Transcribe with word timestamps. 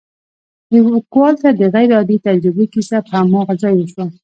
ليکوال 0.95 1.33
ته 1.41 1.49
د 1.59 1.61
غير 1.73 1.89
عادي 1.97 2.17
تجربې 2.27 2.65
کيسه 2.73 2.97
په 3.07 3.13
هماغه 3.21 3.53
ځای 3.61 3.73
وشوه. 3.75 4.05